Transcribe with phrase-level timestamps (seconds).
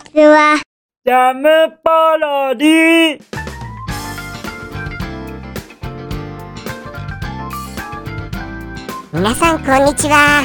[0.00, 0.60] ちは。
[1.04, 1.48] ジャム
[1.82, 3.22] パロディ
[9.12, 10.42] 皆さんこんにちは。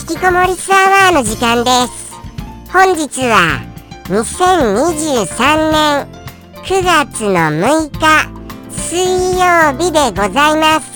[0.00, 2.12] 引きこもりツアワーの時間です。
[2.72, 3.60] 本日は
[4.04, 6.06] 2023年
[6.64, 8.30] 9月の6日
[8.70, 8.98] 水
[9.38, 10.90] 曜日でございます。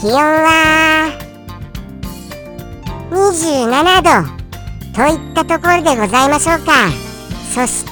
[0.00, 1.10] 気温は
[3.10, 4.45] 27度
[4.96, 6.88] といったところでございましょうか。
[7.54, 7.90] そして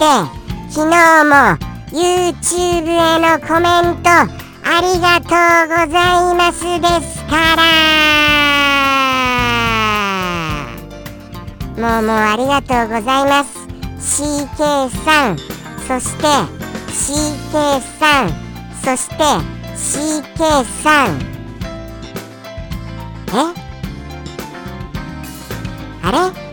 [0.70, 1.59] 昨日も
[1.92, 7.62] YouTube へのコメントありがとうございますですから。
[11.77, 13.69] もうもうありがとうございます。
[13.98, 15.36] CK さん。
[15.86, 16.27] そして
[16.89, 18.33] CK さん。
[18.83, 19.16] そして
[19.77, 21.20] CK さん。
[23.34, 23.36] え？
[26.02, 26.44] あれ？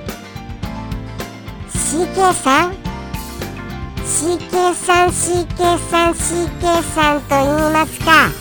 [1.91, 2.71] CK さん。
[4.05, 8.31] CK さん CK さん CK さんと言いますか。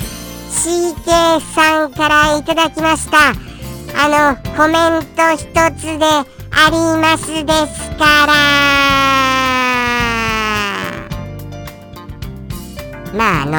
[0.48, 3.30] CK さんからいただきました。
[4.00, 5.40] あのコメント一
[5.76, 8.34] つでありますですから。
[13.12, 13.50] まああの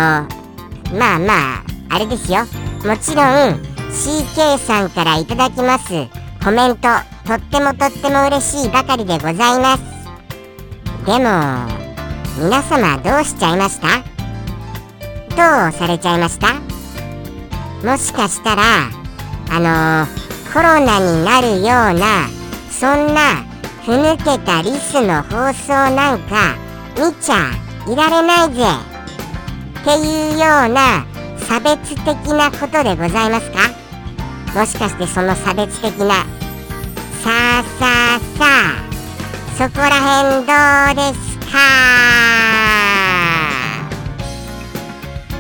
[0.98, 2.46] まあまああれですよ。
[2.86, 3.26] もちろん
[3.92, 6.08] CK さんからいただきます
[6.42, 6.88] コメント
[7.26, 9.84] とってもとっても嬉しいばかりでございます。
[11.06, 11.20] でも
[12.38, 13.88] 皆様どうしちゃいました？
[15.30, 16.54] どうされちゃいました？
[17.88, 18.64] もしかしたら
[19.50, 22.28] あのー、コロナになるような
[22.70, 23.44] そんな
[23.84, 26.56] ふぬけたリスの放送なんか
[26.96, 27.52] 見ちゃ
[27.92, 28.64] いられないぜ。
[29.82, 31.06] っていうような
[31.40, 33.58] 差別的なことでございますか？
[34.54, 36.26] もしかしてその差別的な
[37.24, 38.82] さあさあさあ。
[39.56, 40.54] そこら辺ど
[40.92, 41.54] うですか？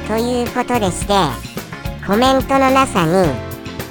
[0.08, 1.14] ということでして
[2.06, 3.34] コメントのなさに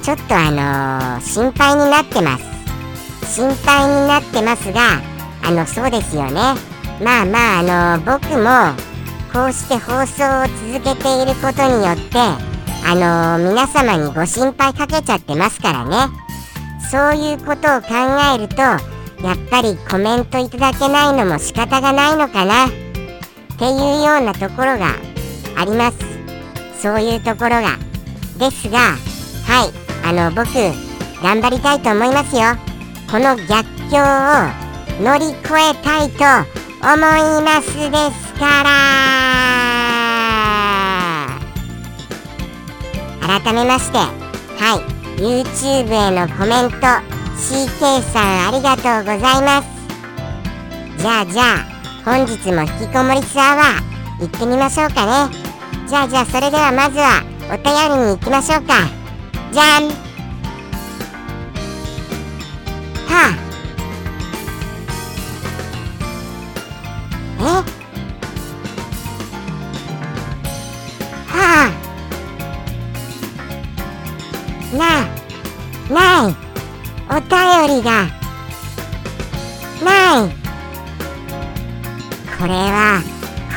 [0.01, 2.45] ちょっとあのー、心配になってます。
[3.35, 5.01] 心配になってますが
[5.43, 6.55] あのそうですよね。
[7.03, 8.73] まあまああのー、僕も
[9.33, 12.19] こうして放送を続けていることによって
[12.87, 16.20] あのー、皆様にご心配かけちゃってますからね。
[16.91, 17.87] そういうことを考
[18.35, 22.65] えるとやっぱりコメントいただけないのも仕方がないのかな。
[22.67, 22.69] っ
[23.57, 24.95] ていうようなところが
[25.55, 25.97] あります。
[26.81, 27.77] そういうところが。
[28.37, 29.71] ですがはい。
[30.03, 30.51] あの僕
[31.23, 32.41] 頑張りたいと思いますよ。
[33.09, 34.01] この逆境を
[35.01, 36.25] 乗り越えたいと
[36.83, 36.97] 思い
[37.41, 38.69] ますですから。
[43.39, 44.90] 改めましてはい。
[45.21, 46.77] YouTube へのコメント
[47.37, 49.67] CK さんありがとうございます。
[50.97, 51.65] じゃあじゃあ
[52.03, 53.83] 本日も引きこもりツアーは
[54.19, 55.35] 行ってみましょうかね。
[55.87, 57.21] じゃあじゃあそれではまずは
[57.53, 58.87] お便りに行きましょうか。
[59.51, 59.89] じゃん。
[63.07, 63.35] は
[67.39, 67.65] あ。
[67.67, 67.70] え？
[77.67, 78.07] りが、
[79.83, 80.29] ない。
[82.39, 83.01] これは、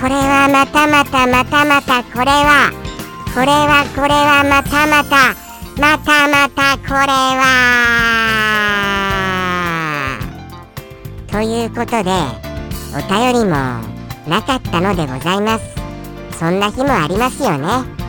[0.01, 2.71] これはまたまたまたまたこれは、
[3.35, 5.35] これはこれはまたまた、
[5.81, 7.45] またまたこれは。
[11.31, 12.11] ということで、
[12.93, 13.57] お便りも
[14.29, 15.65] なかったのでございます。
[16.39, 18.05] そんな日もありますよね。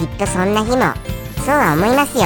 [0.00, 0.78] きっとそんな日も
[1.44, 2.24] そうは思いますよ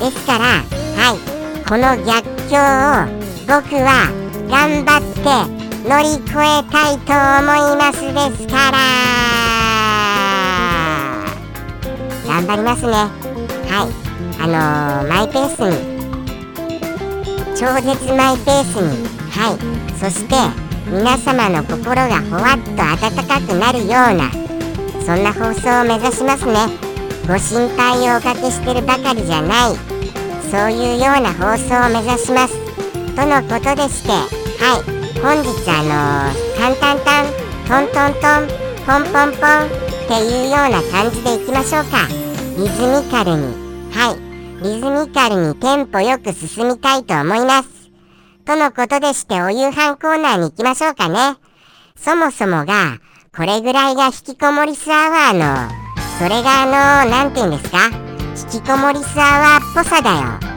[0.00, 1.31] ですからはい
[1.72, 3.08] この逆境を
[3.48, 4.12] 僕は
[4.46, 5.24] 頑張って
[5.88, 8.76] 乗り越えたいと思いますですから。
[12.28, 12.92] 頑張りますね。
[13.70, 13.90] はい。
[14.38, 15.80] あのー、マイペースに
[17.56, 19.08] 超絶マイペースに。
[19.30, 19.58] はい。
[19.98, 20.34] そして
[20.90, 24.30] 皆様の心がほわっと温かくなるような
[25.06, 26.68] そんな放送を目指しますね。
[27.26, 29.91] ご心配をおかけしてるばかりじゃない。
[30.52, 32.52] そういうような放送を目指します。
[33.16, 35.20] とのことでしてはい。
[35.22, 38.46] 本日あのー、タンタンタントントントン
[38.84, 42.06] ポンポンポンっていうような感じでいきましょうか。
[42.58, 43.46] リズミカルに。
[43.92, 44.62] はい。
[44.62, 47.68] リズミカルにテンポよく進みたいと思います。
[48.44, 51.36] とのことでしてお夕飯コーナーに行きましょうかね。
[51.96, 52.98] そもそもが
[53.34, 55.70] これぐらいが引きこもりスアワーの
[56.18, 58.11] それがあの何て言うんですか？
[58.34, 60.52] 引きこもりスアワーっぽさだよ。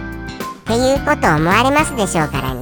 [0.62, 2.62] っていうこと思われますでしょうからね。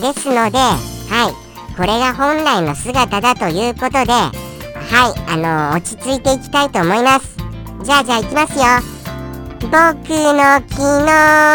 [0.00, 1.76] ですのではい。
[1.76, 5.30] これが本来の姿だということではい。
[5.30, 5.36] あ
[5.72, 7.36] の落ち着いていきたいと思います。
[7.84, 8.64] じゃあじゃあいきますよ。
[9.60, 11.06] 僕の昨日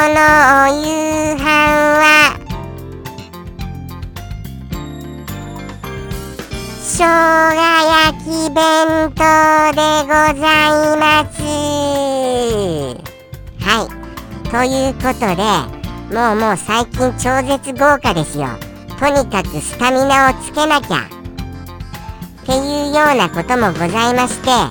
[0.10, 0.22] の
[0.64, 2.40] お夕飯は
[6.82, 7.06] 生姜
[7.90, 9.22] 焼き弁当
[9.74, 10.10] でご
[10.40, 10.44] ざ
[10.94, 11.53] います。
[14.54, 15.44] ということで
[16.16, 18.50] もうもう最近超絶豪華ですよ。
[19.00, 21.10] とにかくスタミナをつけなきゃ。
[22.44, 24.70] っていうようなこともございましては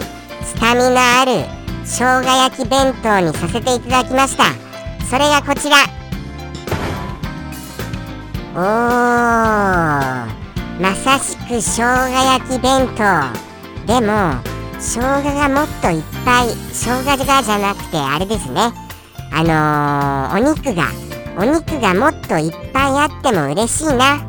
[0.00, 0.04] い。
[0.46, 1.44] スタミナある
[1.84, 4.44] 生姜焼き弁当にさせていただきました。
[5.06, 5.78] それがこちら。
[8.54, 8.62] おー。
[10.80, 13.02] まさしく生姜焼き弁当。
[13.92, 14.40] でも
[14.78, 18.85] 生姜がもっといっぱい生姜がじゃなくてあれですね。
[19.38, 19.42] あ
[20.32, 20.86] のー、お肉が
[21.38, 24.16] お肉がもっといっぱいあっても嬉しいな。
[24.16, 24.20] っ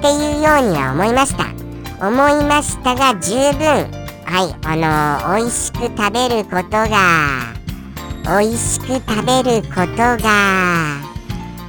[0.00, 1.46] ていうようには思いました。
[2.06, 3.90] 思いましたが十分。
[4.24, 7.52] はいあのー、美味しく食べることが
[8.22, 11.00] 美味しく食べることが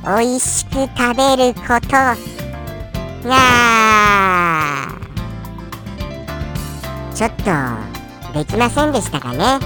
[0.03, 1.89] 美味しく食べること
[3.27, 3.35] が
[7.15, 9.59] ちょっとできませんでしたかね。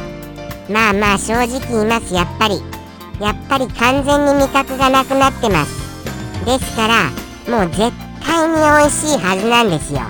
[0.69, 2.78] まあまあ正直言いますやっぱり。
[3.19, 5.89] やっぱり完全に味覚がなくなってます。
[6.45, 7.09] ですから
[7.49, 7.91] もう絶
[8.25, 10.01] 対に美味しいはずなんですよ。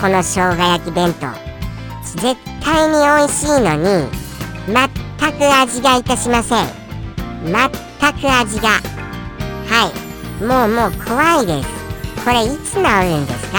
[0.00, 1.26] この生姜焼き弁当。
[2.20, 4.08] 絶対に美味しいのに
[4.66, 4.76] 全
[5.32, 6.66] く味がいたしません。
[7.44, 8.68] 全く味が。
[9.68, 9.90] は
[10.40, 10.44] い。
[10.44, 11.68] もうもう怖いです。
[12.24, 13.58] これいつ治るんですか？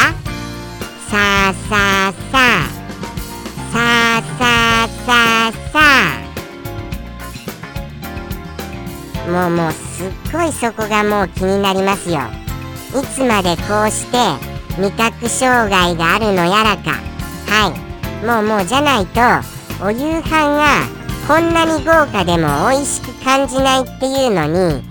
[1.10, 2.38] さあさあさ
[2.72, 2.75] あ。
[9.36, 12.22] もうもうすっごいそこがもう気になりますよ。
[12.98, 14.18] いつまでこうして
[14.80, 16.92] 味覚障害があるのやらか。
[17.46, 17.76] は
[18.24, 18.26] い。
[18.26, 19.20] もうもうじゃないと
[19.86, 20.88] お夕飯が
[21.28, 24.82] こんなに豪華でも美味しく感じないっていうのに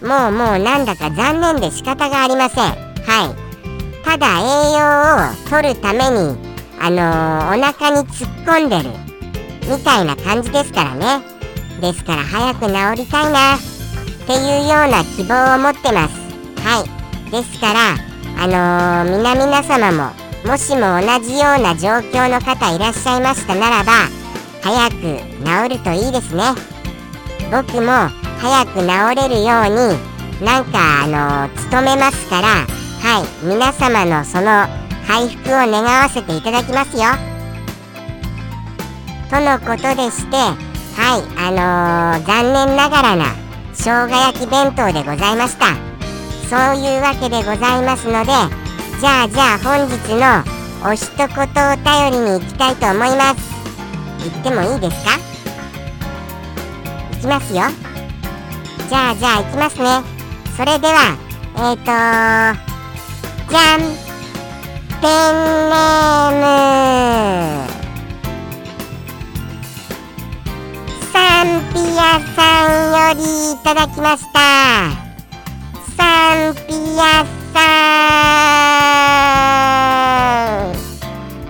[0.00, 2.64] もうもうなんだか残念で仕方がありません。
[2.64, 4.02] はい。
[4.02, 6.38] ただ栄養を取るために
[6.80, 8.88] あのー、お腹に突っ込んでる
[9.68, 11.22] みたいな感じですからね。
[11.82, 13.79] ですから早く治りたいな。
[14.22, 16.14] っていうような希望を持ってます。
[16.62, 17.30] はい。
[17.30, 18.10] ですから
[18.42, 20.12] あのー、皆々様も
[20.44, 23.92] もしも同じような状況の方いらっしゃいましたならば
[24.62, 24.96] 早く
[25.68, 26.42] 治るといいですね。
[27.50, 28.08] 僕も
[28.38, 28.86] 早く治
[29.16, 32.48] れるようになんかあのー、努めますから
[33.02, 33.46] はい。
[33.46, 34.66] 皆様のその
[35.06, 37.04] 回復を願わせていただきますよ。
[39.30, 41.22] とのことでしてはい。
[41.36, 43.49] あのー、残念ながらな
[43.82, 45.74] 生姜焼き弁当でございました。
[46.50, 48.32] そういうわけでございますので
[49.00, 50.44] じゃあじゃあ本日の
[50.86, 51.28] お一言お
[51.76, 53.40] 便りに行きたいと思います。
[54.18, 55.16] 言ってもいいですか？
[57.12, 57.62] いきますよ。
[58.88, 60.02] じゃあじゃあ行きますね。
[60.56, 61.16] それでは
[61.56, 61.86] えっ、ー、と
[63.50, 63.80] じゃん
[65.00, 65.34] ペン
[65.70, 67.69] ネーム。
[71.40, 74.38] サンピアさんよりいただきました。
[75.96, 77.58] サンピアさ
[80.66, 80.76] ん。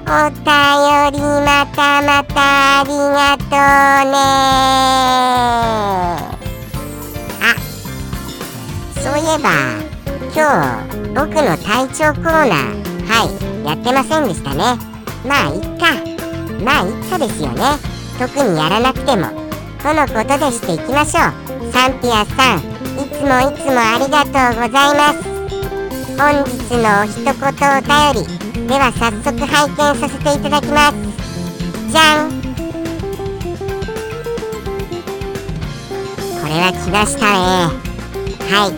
[0.06, 0.44] お便
[1.12, 2.38] りまたまた
[2.82, 4.14] ありがとうね。
[7.42, 7.44] あ
[9.00, 9.50] そういえば
[10.32, 10.38] 今
[10.86, 12.54] 日僕の体調コーナー
[13.08, 13.12] は
[13.64, 14.78] いやってませんでしたね。
[15.26, 15.98] まあいっか。
[16.62, 17.64] まあいっかですよね。
[18.20, 19.39] 特にやらなくても。
[19.82, 21.72] とのことでしていきましょう。
[21.72, 25.22] サンピアさんいつもいつもありがとうございます。
[26.18, 30.94] 本日のお一言お便りでは早速拝見させていただきます。
[31.90, 32.30] じゃん。
[36.40, 37.36] これは来ましたね。
[38.50, 38.72] はい。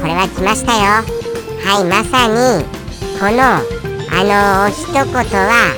[0.00, 1.22] これは来ましたよ。
[1.64, 2.64] はいまさに
[3.20, 3.40] この
[4.10, 5.72] あの一言は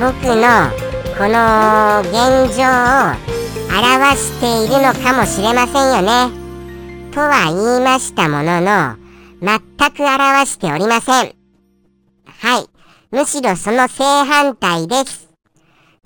[0.00, 0.68] 僕の
[1.16, 2.10] この現
[2.56, 3.41] 状を
[3.80, 6.30] 表しているのかもしれませんよね。
[7.12, 8.96] とは言いましたものの
[9.40, 9.58] 全
[9.90, 11.34] く表しておりません。
[12.26, 12.66] はい。
[13.10, 15.28] むしろその正反対です。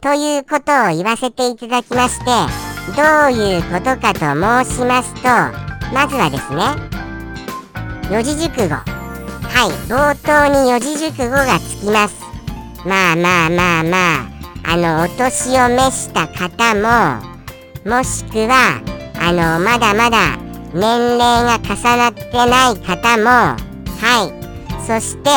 [0.00, 2.24] ということを言わせていただきまして、
[2.96, 4.20] どういうことかと
[4.64, 5.28] 申しますと、
[5.92, 6.64] まずはですね、
[8.10, 8.96] 四字熟語。
[9.56, 12.14] はい冒頭に四字熟語がつきます
[12.84, 17.35] まあまあまあまああのお年を召した方も
[17.86, 18.82] もしくは
[19.20, 20.36] あのまだまだ
[20.74, 23.56] 年齢が重なってない方もは
[24.26, 24.34] い。
[24.84, 25.30] そして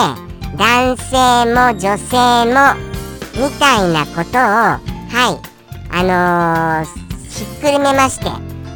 [0.57, 2.75] 男性も女性も
[3.35, 4.79] みたいなことをは
[5.29, 5.39] い。
[5.91, 6.87] あのー、
[7.29, 8.25] ひっくるめまして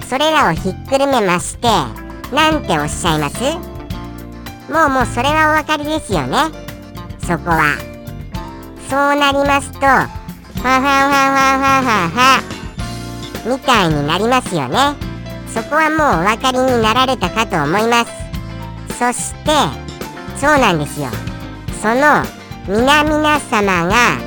[0.06, 1.68] それらをひっくるめまして
[2.32, 3.42] なんておっしゃいます？
[4.72, 6.38] もうもうそれはお分かりですよね。
[7.22, 7.76] そこは。
[8.88, 12.53] そうなりますとファファファファファファファ
[13.46, 14.96] みたいになりますよね。
[15.54, 18.12] そこはもうお分かりになられたかと思います。
[18.98, 19.52] そして
[20.38, 21.10] そうなんですよ。
[21.82, 22.24] その
[22.68, 24.18] 皆々様が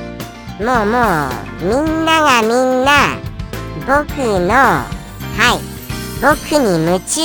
[0.59, 1.29] もうも
[1.61, 3.17] うみんながみんな
[3.85, 4.85] 僕のは
[5.55, 5.59] い
[6.21, 7.21] 僕に夢中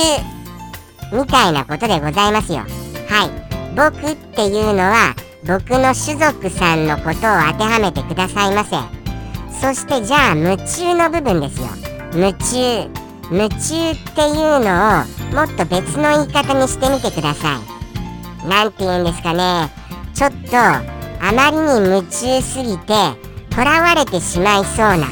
[1.11, 2.59] みたいなことでございますよ。
[3.07, 3.43] はい
[3.75, 7.27] 僕っていうのは僕の種族さんのことを当て
[7.63, 9.02] はめてくださいませ。
[9.61, 11.67] そしてじゃあ夢中の部分ですよ。
[12.13, 12.89] 夢中
[13.31, 17.59] 夢中っていうのをもっと別の言い方にしてみてくださ
[18.43, 18.47] い。
[18.47, 19.71] 何て言うんですかね。
[20.13, 20.81] ちょっとあ
[21.33, 22.93] まりに夢中すぎて
[23.51, 25.07] 囚われてしまいそうな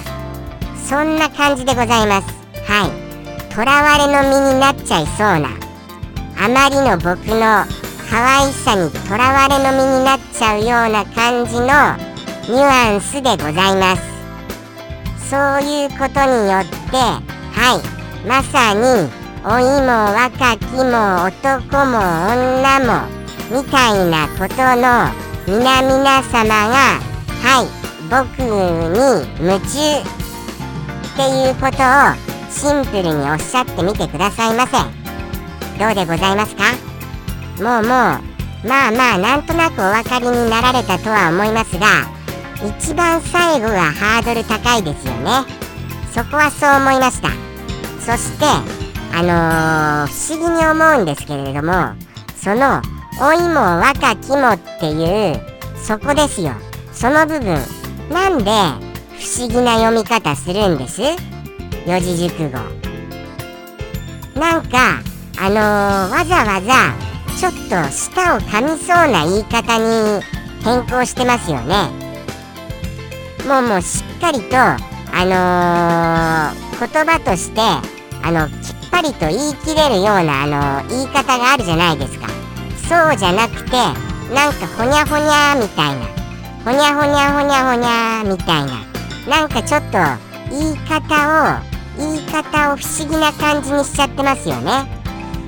[0.85, 2.27] そんな感じでございます。
[2.69, 3.01] はい。
[3.51, 5.49] 囚われの身になっちゃいそうな
[6.37, 7.65] あまりの僕の
[8.09, 11.65] 可愛さにとらわれの身になっちゃうような感じの
[12.49, 14.10] ニュアンスでございます。
[15.31, 18.27] そういうことによってはい。
[18.27, 18.81] まさに
[19.45, 23.07] 老いも若きも男も女も
[23.49, 25.07] みたいなことの
[25.47, 26.99] 皆々様が
[27.41, 27.67] はい。
[28.09, 28.49] 僕に
[29.39, 30.03] 夢中っ
[31.15, 32.11] ていうことを
[32.51, 34.73] シンプルにおっしゃってみてくださいませ
[35.79, 36.63] どうでございますか？
[37.63, 38.19] もうもうま
[38.89, 41.87] あまあなんとなくお分かりになられたとは思いますが
[42.63, 45.45] 一番最後がハードル高いですよね。
[46.13, 47.29] そこはそう思いました。
[47.99, 48.45] そして
[49.13, 51.93] あのー、不思議に思うんですけれども
[52.35, 52.81] その
[53.19, 55.39] 老いも若きもっていう
[55.81, 56.53] そこですよ。
[56.93, 57.59] その部分。
[58.11, 58.51] なんで
[59.17, 61.01] 不思議な読み方するんです？
[61.85, 62.59] 四字熟語。
[64.39, 65.01] なんか
[65.39, 66.93] あのー、わざわざ
[67.39, 70.21] ちょっと舌を噛みそうな言い方に
[70.63, 72.00] 変更してますよね。
[73.47, 74.77] もうもうしっかりとあ
[75.25, 77.61] のー、言葉として
[78.23, 78.55] あのきっ
[78.91, 82.27] ぱりと言い切れるようなあの言い方があるじゃないですか。
[82.87, 83.71] そうじゃなくて
[84.33, 86.05] なんかほにゃほにゃみたいな。
[86.63, 88.85] ほにゃほにゃほにゃほにゃみたいな。
[89.27, 89.97] なんかちょっと
[90.51, 91.61] 言い方を
[91.97, 94.87] 言い方を不思議な感じにしちゃってますよね。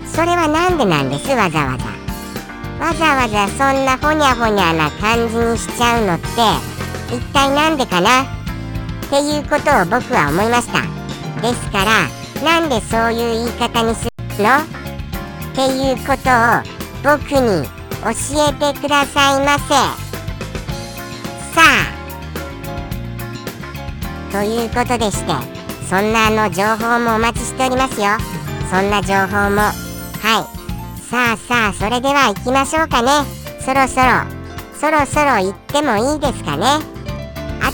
[0.06, 1.30] それは何でなんです？
[1.30, 1.86] わざわざ。
[2.86, 6.28] わざわざそんなほにゃほにゃな感じにしちゃうのって
[7.10, 8.24] 一体何でかな？
[8.24, 8.26] っ
[9.10, 10.82] ていうことを僕は思いました。
[11.42, 12.08] ですから
[12.44, 14.12] なんでそういう言い方にする
[14.44, 14.60] の？
[14.60, 14.64] っ
[15.56, 16.64] ていうことを
[17.04, 17.68] 僕に
[18.02, 18.10] 教
[18.50, 19.68] えてくださいませ。
[21.54, 21.94] さあ。
[24.32, 25.34] ということでして
[25.88, 28.18] そんなあの情報もお待ちしておりますよ。
[28.72, 29.62] そんな情報も。
[29.62, 30.64] はい。
[31.04, 33.10] さあさあそれでは行きましょうかね。
[33.60, 34.26] そろそろ。
[34.74, 36.66] そろそろ行ってもいいですかね。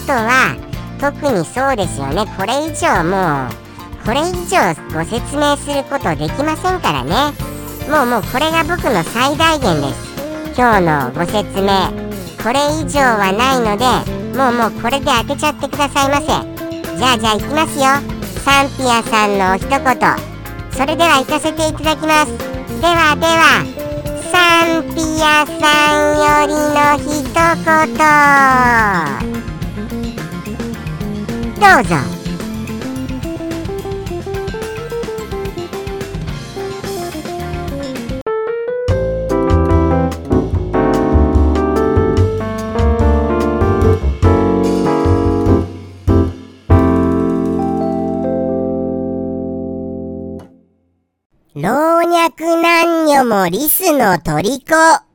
[0.09, 0.57] とは
[0.99, 2.25] 特にそうですよね。
[2.35, 3.53] これ以上もう
[4.03, 7.31] これ以上ご説明することできませんからね。
[7.87, 10.09] もうもうこれが僕の最大限です。
[10.57, 11.93] 今日のご説明
[12.41, 13.85] これ以上はないので
[14.35, 16.25] もうもうこれで当てちゃってくださいませ。
[16.25, 17.85] じゃあじゃあ行きますよ。
[18.43, 19.79] サンピアさんの一言。
[20.71, 22.35] それでは行かせていただきます。
[22.81, 23.63] ではでは
[24.31, 25.61] サンピアさ
[26.01, 27.29] んよりの一
[29.23, 29.28] 言。
[31.59, 32.19] どうぞ
[51.55, 51.71] 老
[52.07, 55.08] 若男女もリスの虜。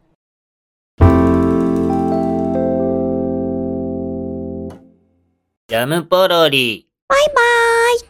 [5.75, 6.87] ジャムポロリ。
[7.09, 7.35] バイバー
[7.97, 8.01] イ。